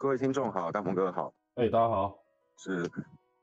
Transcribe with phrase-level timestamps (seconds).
[0.00, 2.18] 各位听众好，大鹏哥好，哎，大家好，
[2.56, 2.90] 是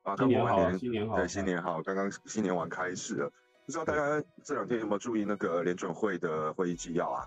[0.02, 3.32] 啊，新年好，新年好，对，新年好，刚刚新年晚开始了，
[3.64, 7.24] 不知道大家这两天有没有注意那个联准会的会议纪要啊？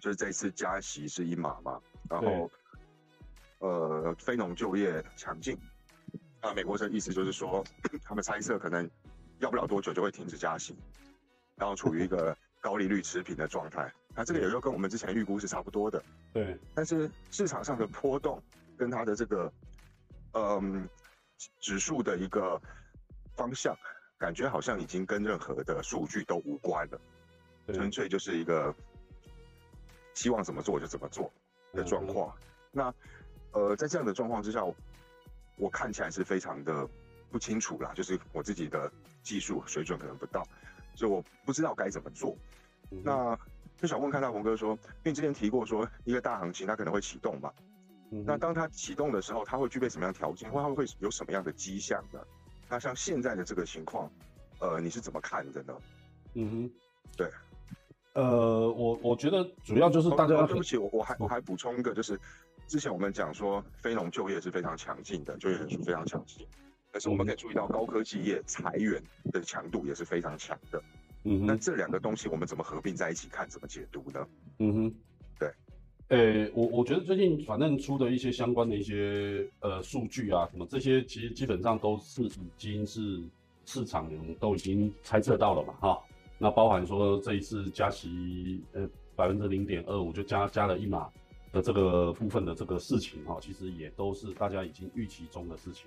[0.00, 2.50] 就是这次加息是一码嘛，然后
[3.58, 5.58] 呃，非农就业强劲，
[6.40, 7.62] 那美国的意思就是说，
[8.02, 8.88] 他们猜测可能
[9.40, 10.74] 要不了多久就会停止加息，
[11.54, 13.92] 然后处于一个高利率持平的状态。
[14.14, 16.02] 那这个也就跟我们之前预估是差不多的，
[16.32, 16.56] 对。
[16.74, 18.42] 但是市场上的波动
[18.80, 19.52] 跟它的这个，
[20.32, 20.88] 嗯，
[21.60, 22.58] 指数的一个
[23.36, 23.76] 方向，
[24.18, 26.98] 感觉好像已经跟任何的数据都无关了，
[27.74, 28.74] 纯粹就是一个
[30.14, 31.30] 希望怎么做就怎么做
[31.74, 32.34] 的状况。
[32.72, 32.94] 那
[33.52, 34.64] 呃，在这样的状况之下，
[35.58, 36.88] 我看起来是非常的
[37.30, 38.90] 不清楚啦，就是我自己的
[39.22, 40.42] 技术水准可能不到，
[40.94, 42.34] 所以我不知道该怎么做。
[42.88, 43.38] 那
[43.76, 47.52] 就想问看大鹏哥说，因为之前提过说一个大行情它可能会启动嘛，
[48.10, 52.20] 那当它启动的时候，它会具备什么样条件，或它会有什么样的迹象呢？
[52.68, 54.10] 那像现在的这个情况，
[54.60, 55.74] 呃，你是怎么看的呢？
[56.34, 56.70] 嗯哼，
[57.16, 57.28] 对，
[58.14, 62.18] 呃，我我觉得主要就是大家对不起，我我还我还补充一个，就是
[62.66, 66.46] 之前我们讲说非农就业是非常强劲的，就业人数非常强劲，
[66.92, 70.82] 但是我们可以注意到高科技业裁员的强度也是非常强的。
[71.24, 73.48] 嗯哼，那这两个东西我们怎么合并在一起看？
[73.48, 74.28] 怎么解读呢？
[74.58, 74.94] 嗯哼，
[76.10, 83.22] 对，诶，我我觉得最近反正出的一些相关的一些呃数据啊，什么这些其实基本上都是已经是
[83.64, 86.02] 市场都已经猜测到了嘛，哈。
[86.36, 91.08] 那包含说这一次加息呃百分之零点二五就加加了一码
[91.52, 95.86] 的这个部分的这个事情哈，其实也都是大家已经预期中的事情，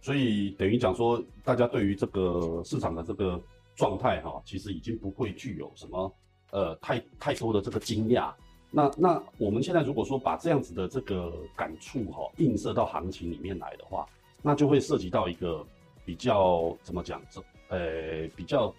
[0.00, 3.40] 所以等于讲说大家对于这个市场的这个。
[3.76, 6.14] 状态哈，其实已经不会具有什么
[6.52, 8.32] 呃太太多的这个惊讶。
[8.74, 14.06] 那那我们现在如果说把这样子的这个感触哈映射到行情里面来的话，
[14.42, 15.64] 那就会涉及到一个
[16.04, 18.74] 比较怎么讲这呃比较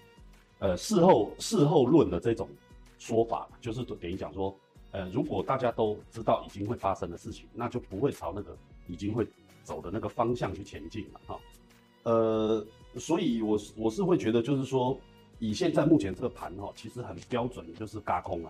[0.60, 2.50] 呃事后事后论的这种
[2.98, 4.54] 说法，就是等于讲说
[4.92, 8.56] 呃如果大家都知道已经会发生的事情，那就不会朝那个
[8.88, 9.26] 已经会
[9.64, 11.40] 走的那个方向去前进了哈。
[12.04, 12.66] 呃。
[12.98, 14.98] 所以，我我是会觉得，就是说，
[15.38, 18.50] 以现在目前这个盘哈，其实很标准的就是嘎空啊，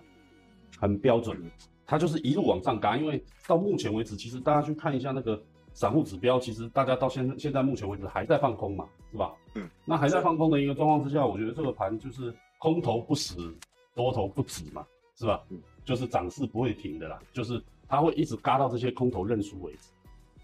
[0.77, 1.37] 很标准，
[1.85, 2.97] 它就是一路往上嘎。
[2.97, 5.41] 因为到目前为止，其实大家去看一下那个
[5.73, 9.33] 散户指标，其实大家到现在现在目前为止还在放空嘛，是吧？
[9.55, 9.69] 嗯。
[9.85, 13.53] 那还在放空的一个状况之下，我觉得这个盘就是空头不死，
[13.93, 15.43] 多头不止嘛，是吧？
[15.49, 15.59] 嗯。
[15.83, 19.89] 就是涨势不会停的啦，就是它会一直嘎到这些空头认输为止。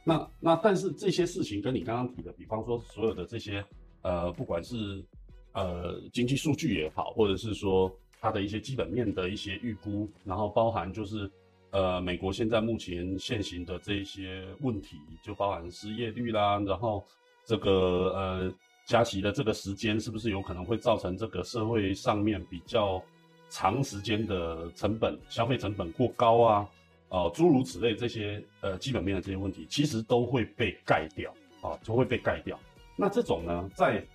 [0.03, 3.63] 那那但是这些事情跟你刚刚提的，比方说所有的这些。
[4.03, 5.05] 呃，不管是
[5.51, 11.29] 呃经济数据也好，或者是说它的一些基本面的一些预估，然后包含就是
[11.71, 17.03] 呃美国现在目前现行的这一些问题，就包含失业率啦，然后
[17.43, 17.71] 这个
[18.15, 18.53] 呃
[18.85, 23.01] 加息的这个时间是不是有可能会造成这个社会上面比较
[23.49, 26.69] 长时间的成本消费成本过高啊，
[27.09, 32.59] 哦诸如此类这些呃基本面的这些问题，其实都会被盖掉啊，都会被盖掉。
[32.95, 34.05] 那这种呢，在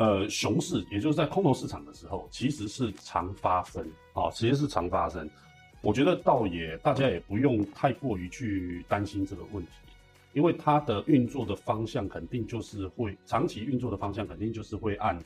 [0.00, 5.28] 呃熊市，也就是在空头市场的时候，其实是常发生啊，其实是常发生。
[5.82, 9.72] 我觉得倒也大家也不用太过于去担心这个问题，
[10.32, 15.18] 因为它的运作的方向肯定就是会长期运作的方向肯定就是会按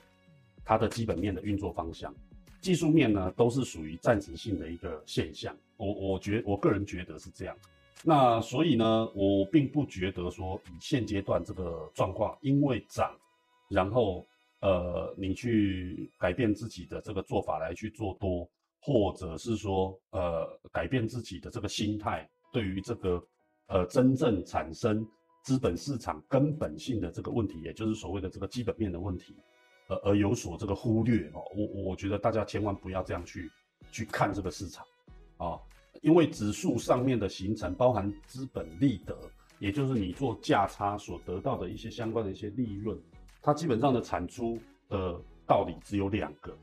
[0.64, 2.12] 它的基本面的运作方向，
[2.60, 5.56] 技术面呢都是属于暂时性的一个现象。
[5.76, 7.56] 我我觉我个人觉得是这样。
[8.02, 13.12] 那所以呢，我并不觉得说以现阶段这个状况，因为涨，
[13.68, 14.26] 然后
[14.64, 18.48] 呃你去改变自己的这个做法来去做多，
[18.80, 23.22] 或者是说呃改变自己的这个心态，对于这个
[23.66, 25.06] 呃真正产生
[25.42, 29.36] 资本市场根本性的这个问题，也就是所谓的这个基本面的问题，
[29.88, 31.44] 呃而有所这个忽略哦。
[31.54, 33.50] 我我觉得大家千万不要这样去
[33.92, 34.86] 去看这个市场
[35.36, 35.60] 啊。
[36.02, 39.16] 因为指数上面的形成包含资本利得，
[39.58, 42.98] 也就是你做价差所得到的一些相关的一些利润，
[43.44, 44.58] 它基本上的产出
[44.88, 46.56] 的道理只有两个，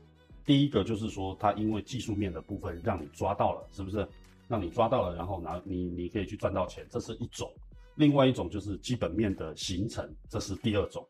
[0.44, 4.06] 第一个就是说它因为技术面的部分让你抓到了，是不是？
[4.48, 7.48] 让你抓到了，然后拿你你可以去赚到钱，这是一种；
[7.94, 11.06] 另外一种就是基本面的形成，这是第二种。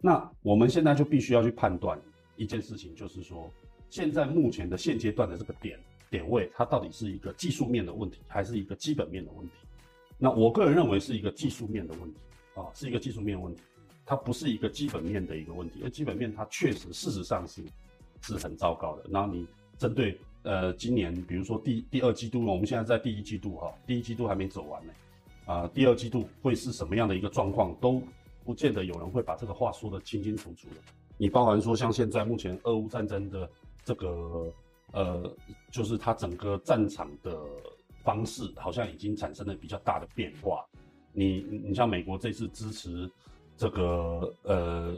[0.00, 1.98] 那我们现在就必须要去判断
[2.36, 3.50] 一件事情，就是说
[3.88, 5.78] 现在目前的现阶段的这个点。
[6.10, 9.52] 点位它到底是一个技术面的问题，还是一个基本面的问题？
[10.16, 12.18] 那我个人认为是一个技术面的问题
[12.54, 13.60] 啊，是一个技术面问题，
[14.08, 15.82] 它不是一个基本面的一个问题。
[15.84, 17.62] 而基本面它确实事实上是
[18.22, 19.04] 是很糟糕的。
[19.10, 19.46] 然后你
[19.76, 24.92] 针对呃今年，比如说第第二季度，我们现在在第一季度哈，第一季度还没走完呢，
[25.44, 28.02] 啊，第二季度会是什么样的一个状况，都
[28.44, 30.76] 不见得有人会把这个话说得清清楚楚的。
[31.18, 33.50] 你包含说像现在目前俄乌战争的
[33.84, 34.50] 这个
[34.92, 35.36] 呃，
[35.70, 37.38] 就是它整个战场的
[38.02, 40.64] 方式好像已经产生了比较大的变化。
[41.12, 43.10] 你你像美国这次支持
[43.58, 44.96] 这个呃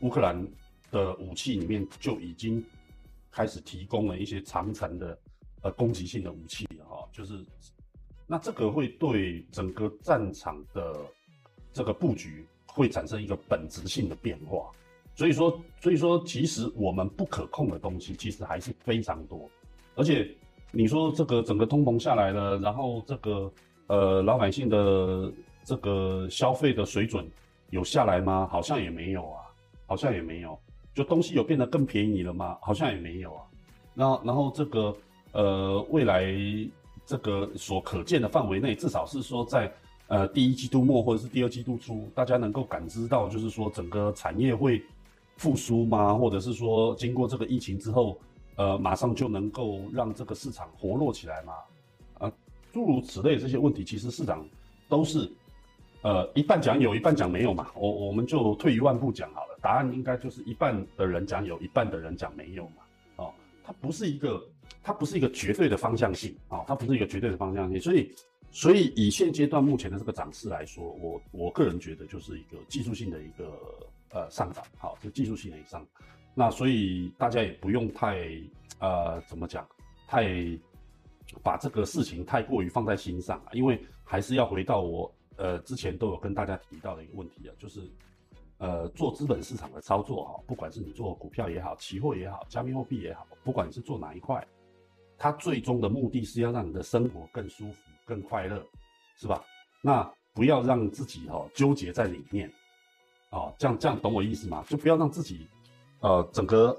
[0.00, 0.44] 乌克兰
[0.90, 2.64] 的武器里面就已经
[3.30, 5.18] 开始提供了一些长程的
[5.62, 7.44] 呃攻击性的武器哈，就是
[8.26, 10.96] 那这个会对整个战场的
[11.72, 14.70] 这个布局会产生一个本质性的变化。
[15.14, 19.50] 所以说，所以说，其实我们不可控的东西其实还是非常多，
[19.94, 20.34] 而且
[20.70, 23.52] 你说这个整个通膨下来了，然后这个
[23.88, 25.30] 呃老百姓的
[25.62, 27.28] 这个消费的水准
[27.70, 28.46] 有下来吗？
[28.50, 29.42] 好像也没有啊，
[29.86, 30.58] 好像也没有。
[30.94, 32.58] 就东西有变得更便宜了吗？
[32.60, 33.42] 好像也没有啊。
[33.94, 34.96] 然后，然后这个
[35.32, 36.26] 呃未来
[37.06, 39.72] 这个所可见的范围内，至少是说在
[40.08, 44.82] 呃第一季度末或者是第二季度初，大家能够感知到，就是说整个产业会。
[45.36, 46.12] 复苏吗？
[46.12, 48.18] 或者是说，经过这个疫情之后，
[48.56, 51.52] 呃，马上就能够让这个市场活络起来吗？
[52.18, 52.32] 啊，
[52.74, 54.46] 诸如此类这些问题，其实市场
[54.86, 55.32] 都是，
[56.02, 57.70] 呃，一半讲有，一半讲没有嘛。
[57.74, 62.82] 我我们就退一万步讲好了，答案应该就是一半的人讲有，一半的人讲没有嘛。
[63.16, 64.42] 哦，它不是一个，
[64.82, 67.80] 它不是一个绝对的方向性啊，它不是一个绝对的方向性。
[67.80, 68.14] 所以，
[68.50, 73.52] 所以以现阶段目前的这个涨势来说，我我个人觉得就是一个技术性的一个。
[74.12, 75.86] 呃，上涨好，就技术性的以上，
[76.34, 78.28] 那所以大家也不用太
[78.80, 79.64] 呃，怎么讲，
[80.08, 80.34] 太
[81.44, 87.80] 把这个事情太过于放在心上，因为还是要回到我呃之前都有跟大家提到的一个问题啊，就是
[88.58, 94.46] 呃做资本市场的操作哈，不管是你做股票也好，期货也好，加密货币也好，不管你是做哪一块，
[95.16, 98.62] 它最终的目的是要让你的生活更舒服、更快乐，
[99.16, 99.42] 是吧？
[99.82, 102.52] 那不要让自己哈纠结在里面。
[103.30, 104.64] 哦，这样这样懂我意思吗？
[104.68, 105.46] 就不要让自己，
[106.00, 106.76] 呃，整个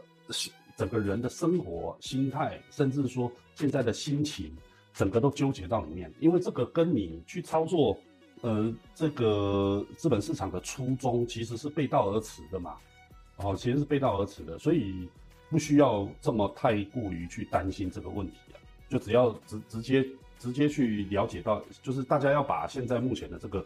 [0.76, 4.56] 整个人的生活心态，甚至说现在的心情，
[4.94, 7.98] 整个都纠结到里面，因为这个跟你去操作，
[8.42, 12.76] 呃，这个资本市场的初衷其实是背道而驰的嘛。
[13.38, 15.10] 哦，其实是背道而驰的，所以
[15.50, 18.58] 不需要这么太过于去担心这个问题啊。
[18.90, 20.06] 就只要直直接
[20.38, 23.66] 直接去了解到，就是大家要把现在目前的这个。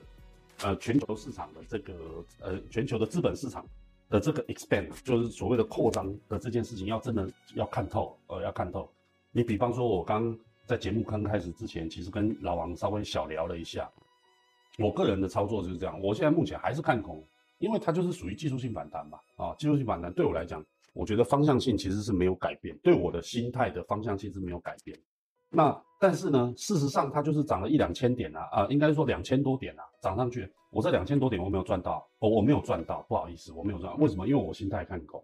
[0.64, 1.94] 呃，全球市场的这个
[2.40, 3.66] 呃，全球的资本市场
[4.10, 8.90] 的这个 expand，就是所谓的扩张的这件事情，要真的要看透，呃，要看透。
[9.32, 10.34] 你比方说，我刚
[10.66, 13.92] 在节目刚开始之前，其实跟老王稍微小聊了一下，
[14.78, 16.00] 我个人的操作就是这样。
[16.02, 17.24] 我现在目前还是看空，
[17.60, 20.64] 因为它就是属于技术性反弹嘛，啊，技术性反弹对我来讲，
[20.94, 24.98] 我觉得方向性其实是没有改变，对我的心态的方向性是没有改变。
[25.50, 30.52] 那但是呢，事实上它就是涨了一两千点啊，啊，应该说两千多点啊，涨上去。
[30.72, 33.98] 我这两千多点我没有赚到，哦，我没有赚到，不好意思，我没有赚。
[33.98, 34.28] 为什么？
[34.28, 35.24] 因为我心态看空。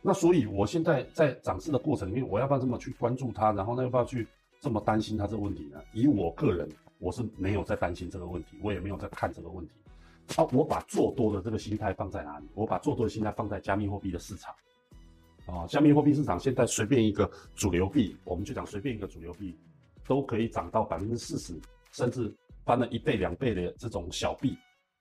[0.00, 3.52] 那所以，我现在在涨势的过程里面，我要不要这么去关注它？
[3.52, 4.26] 然后呢，要不要去
[4.60, 5.78] 这么担心它这个问题呢？
[5.92, 6.66] 以我个人，
[6.98, 9.72] 我是没有在担心这个问题，我也没有在看这个问题。
[10.36, 12.46] 啊，我把做多的这个心态放在哪里？
[12.54, 14.54] 我把做多的心态放在加密货币的市场。
[15.46, 19.56] 啊，加密货币市场现在随便一个主流币，我们就讲随便一个主流币。
[20.06, 21.54] 都可以涨到百分之四十，
[21.92, 22.34] 甚至
[22.64, 24.56] 翻了一倍两倍的这种小币，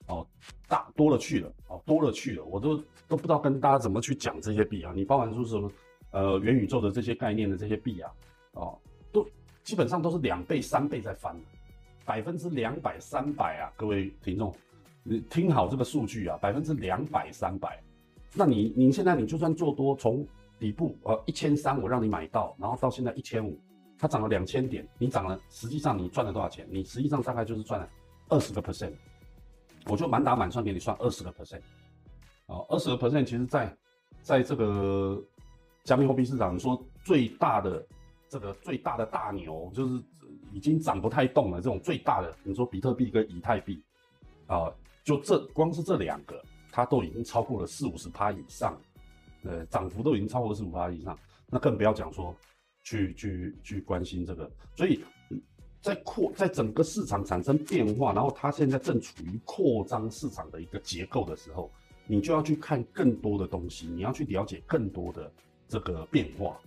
[0.08, 0.28] 哦，
[0.68, 2.76] 大多了去了，哦，多了去了，我都
[3.08, 4.92] 都不知道跟大家怎么去讲这些币啊。
[4.94, 5.72] 你包含说什么，
[6.12, 8.12] 呃，元宇宙的这些概念的这些币啊，
[8.56, 8.78] 哦，
[9.14, 9.26] 都
[9.64, 11.34] 基本上都是两倍三倍在翻，
[12.08, 14.56] 百分之两百三百啊，各位听众，
[15.04, 17.84] 你听好这个数据啊，百分之两百三百，
[18.34, 20.26] 那你你现在你就算做多，从
[20.58, 23.60] 底部呃一千三我让你买到，然后到现在一千五。
[24.00, 26.68] 它涨了两千点，你涨了，实际上你赚了多少钱？
[26.70, 27.90] 你实际上大概就是赚了
[28.30, 28.94] 二十个 percent，
[29.88, 31.62] 我就满打满算给你算二十个 percent，
[32.46, 33.76] 啊，二十个 percent，其实在
[34.22, 35.20] 在这个
[35.84, 37.84] 加密货币市场，你说最大的
[38.30, 40.00] 这个最大的大牛，就是
[40.54, 43.84] 已经涨不太动了，这种最大的，你说比特币跟以太币，
[44.48, 44.72] 啊，
[45.04, 48.80] 就这光是这两个，它都已经超过了四五十趴以上，
[49.44, 51.18] 呃，涨幅都已经超过了四五趴以上，
[51.50, 52.36] 那更不要讲说。
[52.84, 55.04] 去去去关心这个，所以
[55.82, 61.70] 在扩在整个市场产生变化，然后它现在正处于扩张市场的一个结构的时候，
[62.06, 65.30] 你就要去看更多的东西，你要去了解更多的
[65.68, 66.58] 这个变化。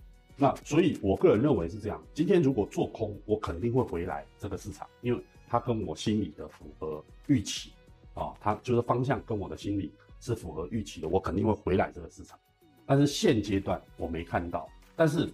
[0.41, 7.71] 那所以我个人认为是这样，今天如果做空，我肯定会回来这个市场，因为它跟我心里的符合预期
[8.15, 12.37] 啊，它就是方向跟我的心理是符合预期的，我肯定会回来这个市场。
[12.85, 15.29] 但是现阶段我没看到，但是。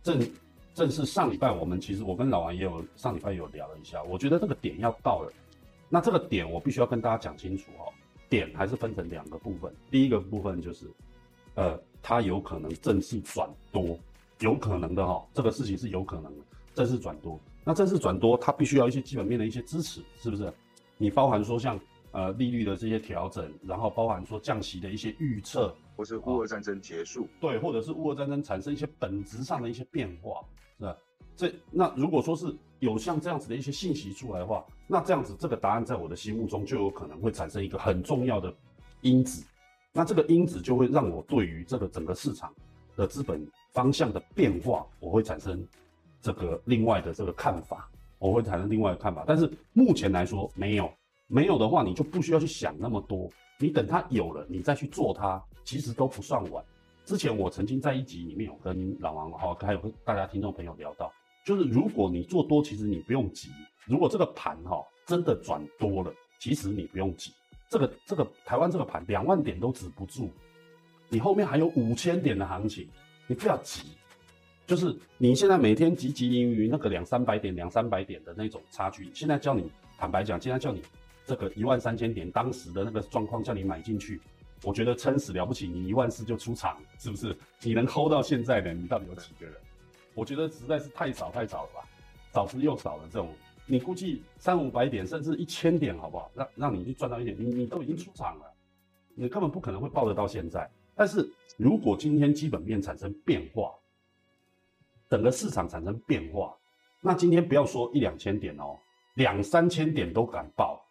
[0.00, 0.26] 正
[0.74, 5.32] 正是上礼拜，我们其实我跟老王也有上礼拜有聊了一下，我觉得这个点要到了，
[5.88, 7.92] 那这个点我必须要跟大家讲清楚哦，
[8.30, 9.74] 点还是分成两个部分。
[9.90, 10.86] 第一个部分就是，
[11.56, 13.98] 呃，它有可能正式转多，
[14.40, 17.38] 有可能的哈，这个事情是有可能的，正式转多。
[17.64, 20.52] 那正式转多，它必须要一些基本面的一些支持，是不是？
[20.96, 21.78] 你包含说像
[22.12, 30.40] 呃利率的这些调整，然后包含说降息的一些预测，或是乌俄战争结束，对，或者是乌俄战争产生一些本质上的一些变化，
[30.78, 30.96] 是吧？
[31.36, 38.52] 这那如果说是有像这样子的一些信息出来的话，那这样子这个答案在我的心目中就有可能会产生一个很重要的
[39.02, 39.44] 因子，
[39.92, 42.52] 那这个因子就会让我对于这个整个市场
[42.98, 45.64] 的资本方向的变化，我会产生
[46.20, 47.88] 这个另外的这个看法，
[48.18, 49.22] 我会产生另外的看法。
[49.24, 50.92] 但是目前来说没有，
[51.28, 56.62] 没有的话你就不需要去想那么多，你等它有了，你再去做它，其实都不算晚。
[57.04, 61.12] 之前我曾经在一集里面有跟老王哈，还有跟大家听众朋友聊到。
[61.46, 63.48] 就是如果你做多，其实你不用急。
[63.86, 67.32] 如果这个盘哈真的转多了，其实你不用急。
[67.70, 70.28] 这个这个台湾这个盘两万点都止不住，
[71.08, 72.88] 你后面还有五千点的行情，
[73.26, 73.82] 你不要急。
[74.66, 80.82] 就是你现在每天急急营于那个两三百点、两三百点的那种差距，现在叫你坦白讲，现在叫你
[81.24, 84.20] 这个一万三千点当时的那个状况叫你买进去，
[84.62, 87.34] 我觉得撑死了不起，你一万四就出场，是不是？
[87.62, 89.54] 你能 hold 到现在的，你到底有几个人？
[90.12, 91.88] 我觉得实在是太少太少了吧，
[92.34, 93.30] 少之又少的这种，
[93.64, 96.30] 你估计三五百点甚至一千点好不好？
[96.34, 98.52] 让让你去赚到一点，你你都已经出场了，
[99.14, 100.68] 你根本不可能会抱得到现在。
[100.98, 103.72] 但是如果今天基本面产生变化，
[105.08, 106.54] 整个市场产生变化，
[107.00, 108.76] 那今天不要说一两千点哦，
[109.14, 110.84] 两三千点都敢报，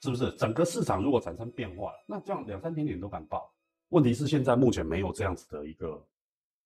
[0.00, 0.30] 是不是？
[0.36, 3.52] 整个市场如果产生变化了，那这样两三千点都敢报，
[3.88, 6.02] 问题是现在目前没有这样子的一个。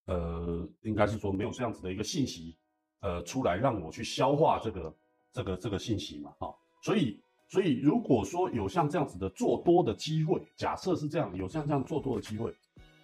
[0.09, 2.57] 呃，应该是说没有这样子的一个信息，
[3.01, 4.95] 呃，出来让我去消化这个
[5.33, 12.53] 这个这个信息嘛，哈，所以所以如果说有像这样子的做多的机会，假设是这样，有像这样做多的机会，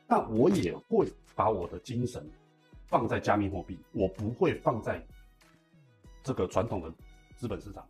[0.09, 2.29] 那我也会把我的精神
[2.87, 5.01] 放在加密货币，我不会放在
[6.23, 6.93] 这个传统的
[7.37, 7.87] 资本市场，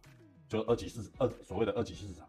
[0.49, 2.29] 就二级市二所谓的二级市场，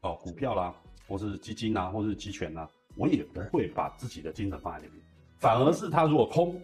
[0.00, 0.74] 哦，股票啦，
[1.06, 5.02] 或是基金呐，或是期权呐，我也不会把自己的精神放在那边。
[5.38, 6.60] 反而是他如果空，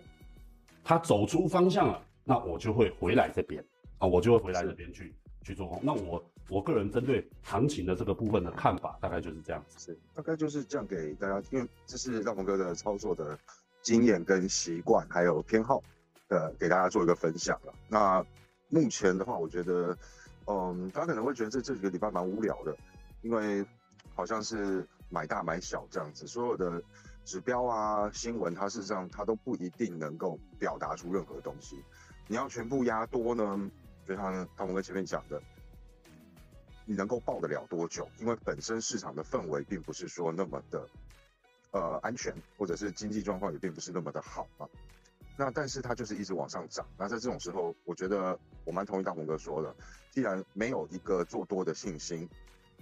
[0.83, 3.65] 他走出方向了，那我就会回来这边
[3.99, 5.15] 啊，我就会回来这边去
[5.47, 5.79] 去做。
[5.83, 9.79] 那我我个人针对行情的这个部分的看法，大概就是这样子。
[9.79, 13.39] 是，大概就是这样给大家，因为这是让鹏哥的操作的
[13.81, 15.81] 经验跟习惯，还有偏好
[16.29, 17.73] 的，给大家做一个分享了。
[17.89, 18.25] 那
[18.69, 19.97] 目前的话，我觉得，
[20.47, 22.77] 嗯，大家可能会觉得这这几个礼拜蛮无聊的，
[23.23, 23.65] 因为
[24.15, 26.83] 好像是买大买小这样子，所有的。
[27.27, 31.83] 指标啊，新闻，它事实上它都不一定能够表达出任何东西。
[32.29, 33.69] 你要全部压多呢，
[34.07, 35.43] 就像汤姆哥前面讲的，
[36.85, 38.09] 你能够抱得了多久？
[38.19, 40.89] 因为本身市场的氛围并不是说那么的
[41.73, 44.69] 呃安全，或者是经济状况也并不是那么的好嘛。
[45.37, 46.87] 那但是它就是一直往上涨。
[46.97, 49.75] 那在这种时候，我觉得我蛮同意大鹏哥说的，
[50.11, 52.29] 既然没有一个做多的信心，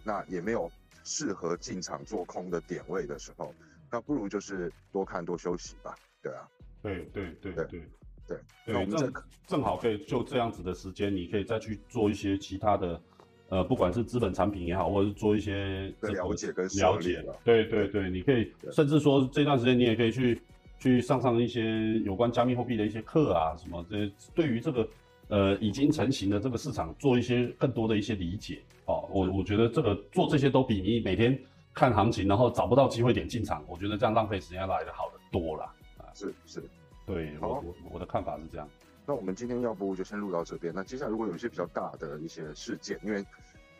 [0.04, 0.70] 那也没有
[1.02, 3.52] 适合进场做空的点位的时候。
[3.90, 6.48] 那不如就是多看多休息吧，对啊，
[6.82, 7.88] 对对对对
[8.26, 9.12] 对对，那我们正
[9.46, 13.00] 正好可以就这样子的时间，你可以再去做一些其他的，
[13.48, 20.40] 呃，不管是资本产品也好，或者是做一些了解跟了解，对对对，你可以甚至说这段时间你也可以去
[20.78, 24.88] 去上上一些有关加密货币的一些课啊，什么这对于这个
[25.28, 31.38] 呃已经成型的这个市场做一些更多的一些理解哦，我我觉得这个做这些都比你每天。
[31.76, 35.64] 看行情，然后找不到机会点进场，我觉得这样浪费时间来的好的多了
[35.98, 36.06] 啊！
[36.14, 36.62] 是是，
[37.06, 38.68] 对我我我的看法是这样。
[39.06, 40.72] 那我们今天要不就先录到这边。
[40.74, 43.24] 那接下来如果有一些比较大的一些事件，因为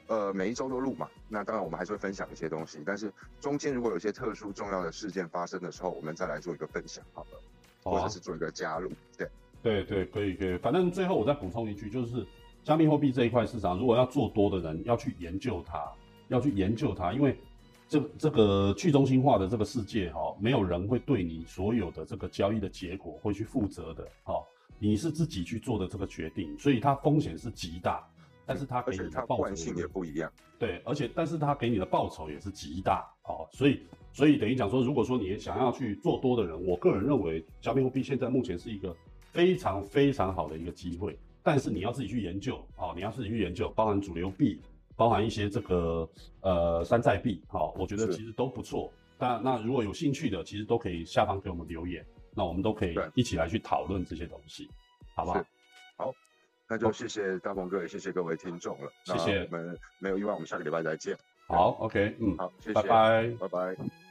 [0.07, 2.83] 呃每一周都录嘛，那当然我们还是会分享一些东西。
[2.85, 7.41] 但是中间如果有一些特殊重要的事件发生的时候，我们再来做一个分享，好了，
[7.83, 8.93] 或者是做一个加入。
[9.17, 9.29] 对
[9.63, 10.59] 对对，可以可以。
[10.59, 12.27] 反正最后我再补充一句，就是
[12.63, 15.83] 加密货币这一块市场，如果要做多的人要去研究它，
[16.29, 17.39] 要去研究它，因为。
[17.87, 24.43] 这这个去中心化的这个世界哈，没有人会对你所有的这个交易的结果会去负责的哈，
[24.79, 28.05] 你是自己去做的这个决定，所以它风险是极大，
[28.47, 38.97] 但是它给你的报酬也不一样，对，而且但是它给你的报酬也是极大哦，所以所以等于讲说，如果说你想要去做多的人，我个人认为加密货币现在目前是一个
[39.31, 44.61] 非常非常好的一个机会，但是你要自己去研究哦，你要自己去研究，包含主流币。
[44.97, 46.09] 包含一些这个
[46.41, 48.93] 呃山寨币，好，我觉得其实都不错。
[49.19, 54.69] 那那如果有兴趣的，其实都可以下方给我们留言，那我们都可以一起来去讨论这些东西，
[55.15, 55.45] 好不好？
[55.97, 56.15] 好，
[56.69, 58.91] 那就谢谢大鹏哥，也谢谢各位听众了。
[59.05, 61.17] 谢谢我们没有意外，我们下个礼拜再见。
[61.47, 63.37] 好，OK，嗯，好，谢谢，拜拜。
[63.41, 64.04] 拜拜。